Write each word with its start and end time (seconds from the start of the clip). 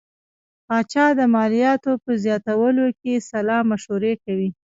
پاچا 0.67 1.05
به 1.15 1.17
د 1.19 1.21
مالیاتو 1.35 1.91
په 2.03 2.11
زیاتولو 2.23 2.85
کې 2.99 3.13
سلا 3.29 3.57
مشورې 3.71 4.13
کوي. 4.23 4.49